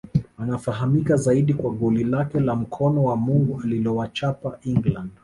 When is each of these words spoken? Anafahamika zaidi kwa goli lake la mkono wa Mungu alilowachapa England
Anafahamika 0.37 1.15
zaidi 1.15 1.53
kwa 1.53 1.71
goli 1.71 2.03
lake 2.03 2.39
la 2.39 2.55
mkono 2.55 3.03
wa 3.03 3.15
Mungu 3.15 3.61
alilowachapa 3.63 4.57
England 4.65 5.11